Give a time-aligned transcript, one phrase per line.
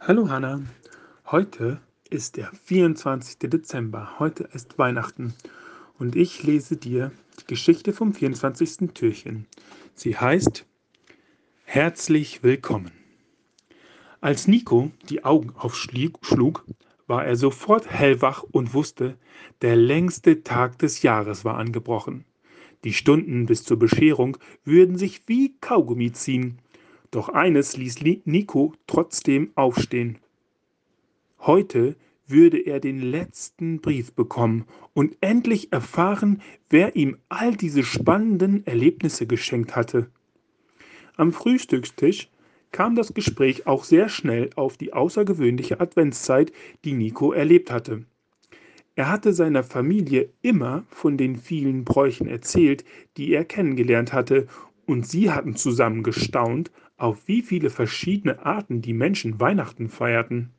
[0.00, 0.62] Hallo Hanna,
[1.26, 3.38] heute ist der 24.
[3.50, 5.34] Dezember, heute ist Weihnachten
[5.98, 8.92] und ich lese dir die Geschichte vom 24.
[8.94, 9.46] Türchen.
[9.94, 10.66] Sie heißt
[11.64, 12.90] Herzlich willkommen.
[14.20, 16.64] Als Nico die Augen aufschlug,
[17.06, 19.16] war er sofort hellwach und wusste,
[19.62, 22.24] der längste Tag des Jahres war angebrochen.
[22.84, 26.58] Die Stunden bis zur Bescherung würden sich wie Kaugummi ziehen.
[27.10, 30.18] Doch eines ließ Nico trotzdem aufstehen.
[31.40, 31.96] Heute
[32.26, 39.26] würde er den letzten Brief bekommen und endlich erfahren, wer ihm all diese spannenden Erlebnisse
[39.26, 40.10] geschenkt hatte.
[41.16, 42.30] Am Frühstückstisch
[42.72, 46.52] kam das Gespräch auch sehr schnell auf die außergewöhnliche Adventszeit,
[46.84, 48.04] die Nico erlebt hatte.
[48.94, 52.84] Er hatte seiner Familie immer von den vielen Bräuchen erzählt,
[53.16, 54.46] die er kennengelernt hatte,
[54.86, 60.50] und sie hatten zusammen gestaunt, auf wie viele verschiedene Arten die Menschen Weihnachten feierten.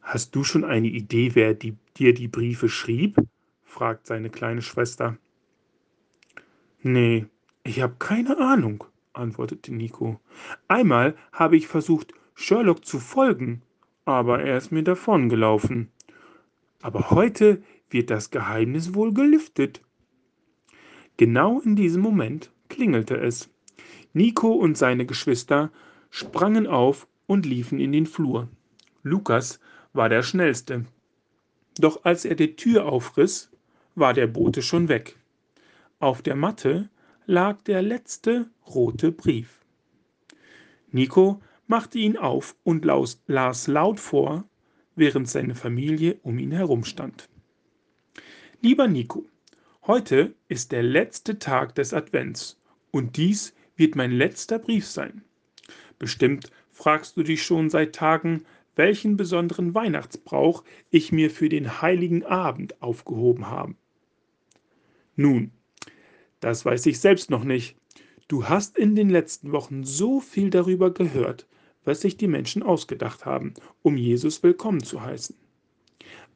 [0.00, 3.16] Hast du schon eine Idee, wer die, dir die Briefe schrieb?
[3.64, 5.18] fragt seine kleine Schwester.
[6.82, 7.26] Nee,
[7.64, 10.20] ich habe keine Ahnung, antwortete Nico.
[10.68, 13.62] Einmal habe ich versucht, Sherlock zu folgen,
[14.04, 15.90] aber er ist mir davongelaufen.
[16.80, 19.82] Aber heute wird das Geheimnis wohl gelüftet.
[21.16, 23.50] Genau in diesem Moment klingelte es.
[24.16, 25.70] Nico und seine Geschwister
[26.08, 28.48] sprangen auf und liefen in den Flur.
[29.02, 29.60] Lukas
[29.92, 30.86] war der Schnellste.
[31.78, 33.50] Doch als er die Tür aufriss,
[33.94, 35.18] war der Bote schon weg.
[35.98, 36.88] Auf der Matte
[37.26, 39.60] lag der letzte rote Brief.
[40.90, 44.44] Nico machte ihn auf und las laut vor,
[44.94, 47.28] während seine Familie um ihn herum stand.
[48.62, 49.26] Lieber Nico,
[49.86, 52.58] heute ist der letzte Tag des Advents
[52.90, 55.22] und dies wird mein letzter Brief sein.
[55.98, 62.24] Bestimmt fragst du dich schon seit Tagen, welchen besonderen Weihnachtsbrauch ich mir für den heiligen
[62.24, 63.74] Abend aufgehoben habe.
[65.16, 65.50] Nun,
[66.40, 67.76] das weiß ich selbst noch nicht.
[68.28, 71.46] Du hast in den letzten Wochen so viel darüber gehört,
[71.84, 75.36] was sich die Menschen ausgedacht haben, um Jesus willkommen zu heißen.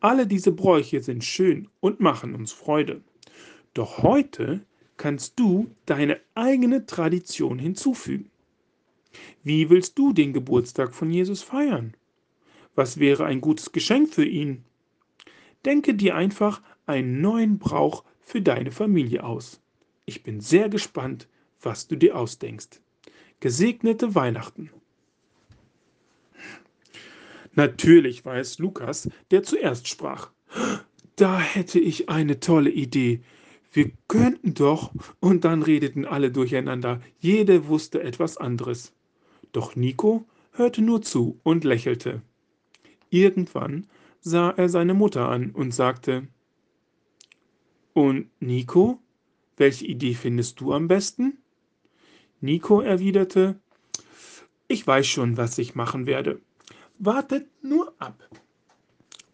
[0.00, 3.02] Alle diese Bräuche sind schön und machen uns Freude.
[3.74, 4.60] Doch heute
[4.98, 8.30] kannst du deine eigene Tradition hinzufügen.
[9.42, 11.94] Wie willst du den Geburtstag von Jesus feiern?
[12.74, 14.64] Was wäre ein gutes Geschenk für ihn?
[15.64, 19.60] Denke dir einfach einen neuen Brauch für deine Familie aus.
[20.04, 21.28] Ich bin sehr gespannt,
[21.60, 22.80] was du dir ausdenkst.
[23.40, 24.70] Gesegnete Weihnachten.
[27.54, 30.30] Natürlich war es Lukas, der zuerst sprach.
[31.16, 33.20] Da hätte ich eine tolle Idee.
[33.72, 34.92] Wir könnten doch.
[35.20, 37.00] Und dann redeten alle durcheinander.
[37.18, 38.92] Jede wusste etwas anderes.
[39.52, 42.22] Doch Nico hörte nur zu und lächelte.
[43.10, 43.86] Irgendwann
[44.20, 46.28] sah er seine Mutter an und sagte,
[47.94, 49.00] Und Nico,
[49.56, 51.38] welche Idee findest du am besten?
[52.40, 53.58] Nico erwiderte,
[54.66, 56.40] Ich weiß schon, was ich machen werde
[56.98, 58.28] wartet nur ab.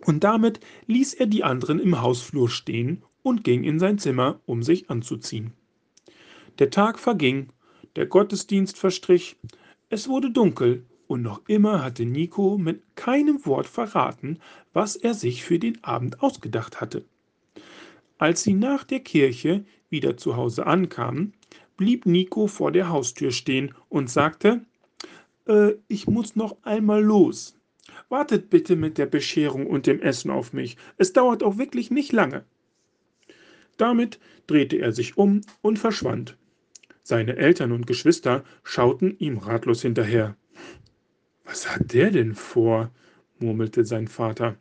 [0.00, 4.62] Und damit ließ er die anderen im Hausflur stehen und ging in sein Zimmer, um
[4.62, 5.54] sich anzuziehen.
[6.60, 7.48] Der Tag verging,
[7.96, 9.36] der Gottesdienst verstrich,
[9.88, 14.38] es wurde dunkel und noch immer hatte Nico mit keinem Wort verraten,
[14.72, 17.04] was er sich für den Abend ausgedacht hatte.
[18.18, 21.32] Als sie nach der Kirche wieder zu Hause ankamen,
[21.76, 24.64] blieb Nico vor der Haustür stehen und sagte,
[25.46, 27.58] äh, ich muss noch einmal los.
[28.08, 30.76] Wartet bitte mit der Bescherung und dem Essen auf mich.
[30.98, 32.44] Es dauert auch wirklich nicht lange.
[33.76, 36.36] Damit drehte er sich um und verschwand.
[37.02, 40.36] Seine Eltern und Geschwister schauten ihm ratlos hinterher.
[41.44, 42.90] Was hat der denn vor?
[43.38, 44.56] murmelte sein Vater.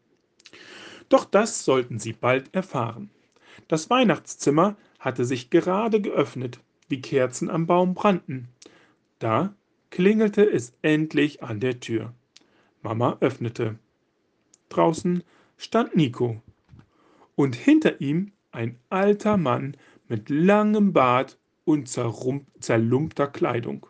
[1.09, 3.09] Doch das sollten sie bald erfahren.
[3.67, 6.59] Das Weihnachtszimmer hatte sich gerade geöffnet,
[6.89, 8.49] die Kerzen am Baum brannten.
[9.19, 9.55] Da
[9.89, 12.13] klingelte es endlich an der Tür.
[12.81, 13.77] Mama öffnete.
[14.69, 15.23] Draußen
[15.57, 16.41] stand Nico
[17.35, 19.75] und hinter ihm ein alter Mann
[20.07, 23.87] mit langem Bart und zerlumpter Kleidung.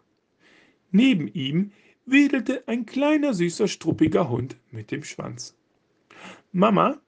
[0.91, 1.71] Neben ihm
[2.05, 5.55] wedelte ein kleiner süßer struppiger Hund mit dem Schwanz.
[6.51, 6.99] Mama,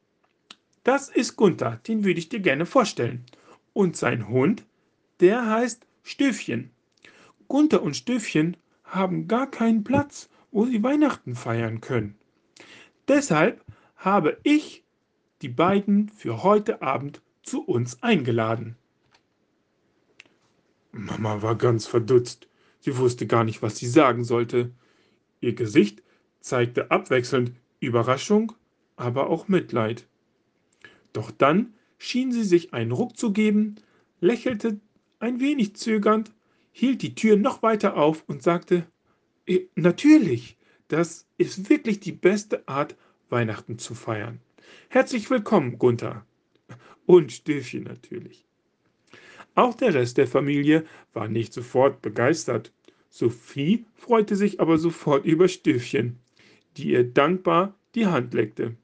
[0.83, 3.25] das ist Gunther, den würde ich dir gerne vorstellen.
[3.73, 4.65] Und sein Hund,
[5.19, 6.71] der heißt Stöfchen.
[7.47, 12.15] Gunther und Stöfchen haben gar keinen Platz, wo sie Weihnachten feiern können.
[13.07, 13.63] Deshalb
[13.97, 14.83] habe ich
[15.41, 18.75] die beiden für heute Abend zu uns eingeladen.
[20.91, 22.47] Mama war ganz verdutzt.
[22.79, 24.71] Sie wusste gar nicht, was sie sagen sollte.
[25.41, 26.01] Ihr Gesicht
[26.39, 28.53] zeigte abwechselnd Überraschung,
[28.95, 30.07] aber auch Mitleid.
[31.13, 33.75] Doch dann schien sie sich einen Ruck zu geben,
[34.21, 34.79] lächelte
[35.19, 36.31] ein wenig zögernd,
[36.71, 38.85] hielt die Tür noch weiter auf und sagte,
[39.75, 40.57] natürlich,
[40.87, 42.95] das ist wirklich die beste Art,
[43.29, 44.39] Weihnachten zu feiern.
[44.89, 46.25] Herzlich willkommen, Gunther.
[47.05, 48.45] Und Stöfchen natürlich.
[49.55, 52.73] Auch der Rest der Familie war nicht sofort begeistert.
[53.09, 56.19] Sophie freute sich aber sofort über Stöfchen,
[56.75, 58.75] die ihr dankbar die Hand leckte.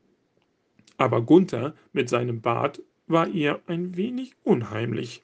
[0.98, 5.24] Aber Gunther mit seinem Bart war ihr ein wenig unheimlich.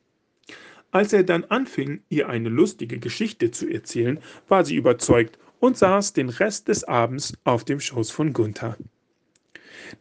[0.91, 6.13] Als er dann anfing, ihr eine lustige Geschichte zu erzählen, war sie überzeugt und saß
[6.13, 8.77] den Rest des Abends auf dem Schoß von Gunther.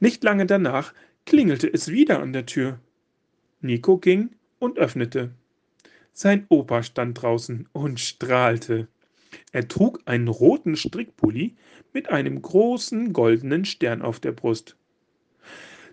[0.00, 0.93] Nicht lange danach
[1.25, 2.81] klingelte es wieder an der Tür.
[3.67, 5.33] Nico ging und öffnete.
[6.13, 8.89] Sein Opa stand draußen und strahlte.
[9.53, 11.57] Er trug einen roten Strickpulli
[11.93, 14.77] mit einem großen goldenen Stern auf der Brust.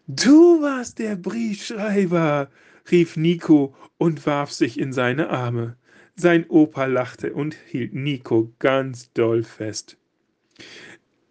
[0.08, 2.50] Du warst der Briefschreiber,
[2.92, 5.78] rief Nico und warf sich in seine Arme.
[6.16, 9.98] Sein Opa lachte und hielt Nico ganz doll fest.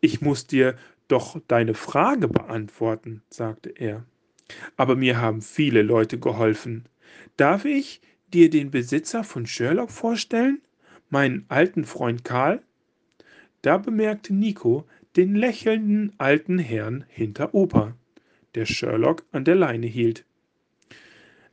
[0.00, 4.04] Ich muss dir doch deine Frage beantworten, sagte er.
[4.76, 6.84] Aber mir haben viele Leute geholfen.
[7.36, 8.00] Darf ich
[8.32, 10.60] dir den Besitzer von Sherlock vorstellen?
[11.10, 12.62] Meinen alten Freund Karl?
[13.62, 17.94] Da bemerkte Nico den lächelnden alten Herrn hinter Opa,
[18.54, 20.24] der Sherlock an der Leine hielt.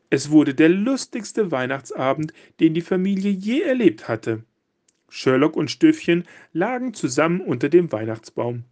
[0.10, 4.44] Es wurde der lustigste Weihnachtsabend, den die Familie je erlebt hatte.
[5.10, 6.24] Sherlock und Stöfchen
[6.54, 8.63] lagen zusammen unter dem Weihnachtsbaum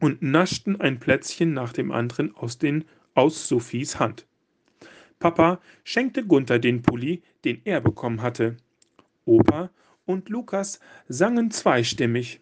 [0.00, 2.84] und naschten ein Plätzchen nach dem anderen aus, den,
[3.16, 4.26] aus Sophies Hand.
[5.18, 8.56] Papa schenkte Gunther den Pulli, den er bekommen hatte.
[9.24, 9.70] Opa
[10.04, 10.78] und Lukas
[11.08, 12.40] sangen zweistimmig,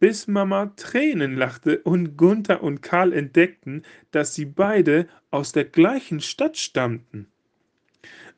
[0.00, 6.20] bis Mama Tränen lachte und Gunther und Karl entdeckten, dass sie beide aus der gleichen
[6.20, 7.28] Stadt stammten.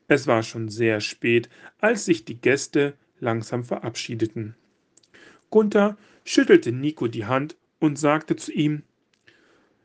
[0.07, 4.55] Es war schon sehr spät, als sich die Gäste langsam verabschiedeten.
[5.49, 8.83] Gunther schüttelte Nico die Hand und sagte zu ihm,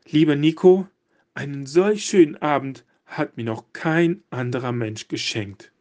[0.07, 0.87] Lieber Nico,
[1.33, 5.71] einen solch schönen Abend hat mir noch kein anderer Mensch geschenkt.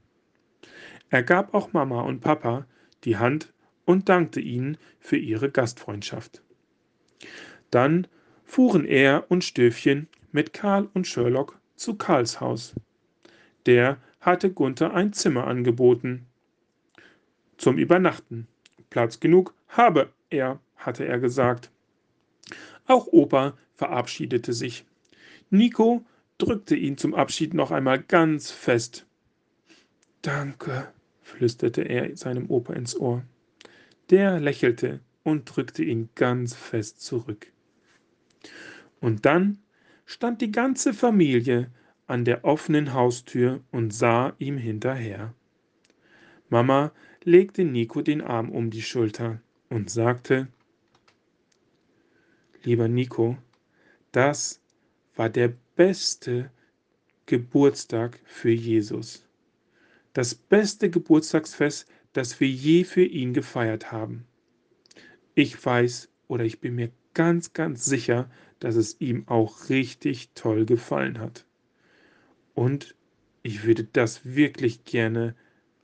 [1.11, 2.67] Er gab auch Mama und Papa
[3.05, 3.53] die Hand
[3.85, 6.43] und dankte ihnen für ihre Gastfreundschaft.
[7.71, 8.07] Dann
[8.45, 12.75] fuhren er und Stöfchen mit Karl und Sherlock zu Karls Haus.
[13.67, 16.27] Der hatte Gunther ein Zimmer angeboten.
[17.57, 18.47] Zum Übernachten.
[18.91, 21.71] Platz genug habe er, hatte er gesagt.
[22.87, 24.85] Auch Opa verabschiedete sich.
[25.51, 26.05] Nico
[26.39, 29.07] drückte ihn zum Abschied noch einmal ganz fest.
[30.23, 30.89] Danke,
[31.23, 33.25] flüsterte er seinem Opa ins Ohr.
[34.11, 37.53] Der lächelte und drückte ihn ganz fest zurück.
[39.01, 39.59] Und dann
[40.07, 41.71] stand die ganze Familie
[42.07, 45.35] an der offenen Haustür und sah ihm hinterher.
[46.49, 46.93] Mama
[47.25, 50.49] legte Nico den Arm um die Schulter und sagte,
[52.63, 53.39] Lieber Nico,
[54.13, 54.61] das
[55.17, 56.51] war der beste
[57.27, 59.25] Geburtstag für Jesus.
[60.13, 64.27] Das beste Geburtstagsfest, das wir je für ihn gefeiert haben.
[65.35, 70.65] Ich weiß oder ich bin mir ganz, ganz sicher, dass es ihm auch richtig toll
[70.67, 71.45] gefallen hat.
[72.55, 72.95] Und
[73.43, 75.35] ich würde das wirklich gerne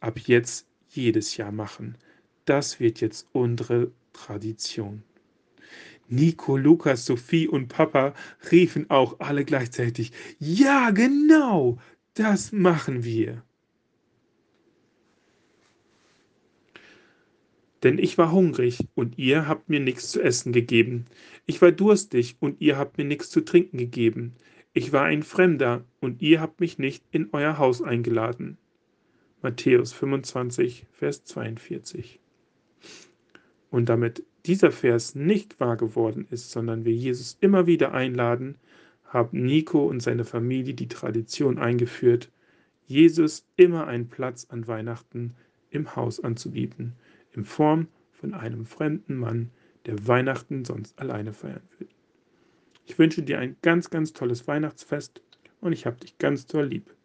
[0.01, 1.97] ab jetzt jedes Jahr machen.
[2.45, 5.03] Das wird jetzt unsere Tradition.
[6.09, 8.15] Nico, Lukas, Sophie und Papa
[8.51, 11.79] riefen auch alle gleichzeitig, ja, genau,
[12.15, 13.43] das machen wir.
[17.83, 21.07] Denn ich war hungrig und ihr habt mir nichts zu essen gegeben.
[21.45, 24.35] Ich war durstig und ihr habt mir nichts zu trinken gegeben.
[24.73, 28.59] Ich war ein Fremder und ihr habt mich nicht in euer Haus eingeladen.
[29.43, 32.19] Matthäus 25, Vers 42.
[33.71, 38.57] Und damit dieser Vers nicht wahr geworden ist, sondern wir Jesus immer wieder einladen,
[39.05, 42.31] haben Nico und seine Familie die Tradition eingeführt,
[42.87, 45.35] Jesus immer einen Platz an Weihnachten
[45.71, 46.93] im Haus anzubieten,
[47.33, 49.51] in Form von einem fremden Mann,
[49.87, 51.89] der Weihnachten sonst alleine feiern will.
[52.87, 55.21] Ich wünsche dir ein ganz, ganz tolles Weihnachtsfest
[55.61, 56.96] und ich habe dich ganz toll lieb.